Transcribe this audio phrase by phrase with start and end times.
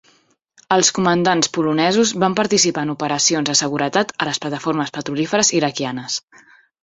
[0.75, 6.17] Els comandaments polonesos van participar en operacions de seguretat a les plataformes petrolíferes iraquianes.